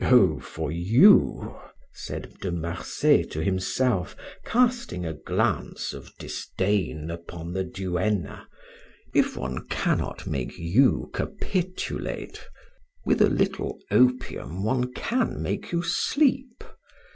"Oh, 0.00 0.40
for 0.40 0.72
you," 0.72 1.56
said 1.92 2.38
De 2.40 2.50
Marsay 2.50 3.22
to 3.24 3.44
himself, 3.44 4.16
casting 4.42 5.04
a 5.04 5.12
glance 5.12 5.92
of 5.92 6.16
disdain 6.16 7.10
upon 7.10 7.52
the 7.52 7.64
duenna, 7.64 8.46
"if 9.14 9.36
one 9.36 9.66
cannot 9.68 10.26
make 10.26 10.56
you 10.56 11.10
capitulate, 11.12 12.48
with 13.04 13.20
a 13.20 13.28
little 13.28 13.78
opium 13.90 14.62
one 14.64 14.90
can 14.94 15.42
make 15.42 15.70
you 15.70 15.82
sleep. 15.82 16.64